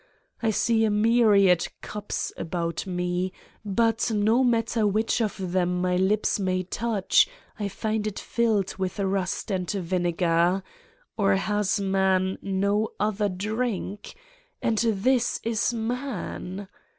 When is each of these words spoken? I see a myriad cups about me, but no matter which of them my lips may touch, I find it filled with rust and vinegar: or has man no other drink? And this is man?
I 0.41 0.49
see 0.49 0.83
a 0.83 0.89
myriad 0.89 1.67
cups 1.83 2.33
about 2.35 2.87
me, 2.87 3.31
but 3.63 4.09
no 4.09 4.43
matter 4.43 4.87
which 4.87 5.21
of 5.21 5.51
them 5.51 5.79
my 5.79 5.95
lips 5.95 6.39
may 6.39 6.63
touch, 6.63 7.27
I 7.59 7.67
find 7.67 8.07
it 8.07 8.17
filled 8.17 8.77
with 8.77 8.97
rust 8.97 9.51
and 9.51 9.69
vinegar: 9.69 10.63
or 11.17 11.35
has 11.35 11.79
man 11.79 12.39
no 12.41 12.89
other 12.99 13.29
drink? 13.29 14.15
And 14.59 14.79
this 14.79 15.39
is 15.43 15.71
man? 15.71 16.67